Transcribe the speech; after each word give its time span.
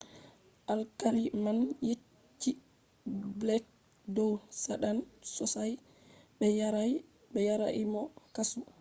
alkali 0.73 1.25
man 1.43 1.57
yecci 1.87 2.51
blek 3.39 3.63
dow 4.15 4.33
saɗan 4.63 4.97
sosai” 5.35 5.73
ɓe 7.33 7.41
yarai 7.43 7.79
mo 7.93 8.01
kasu 8.35 8.59